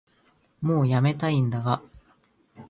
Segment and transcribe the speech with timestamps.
[0.61, 1.79] もうやめたいんだが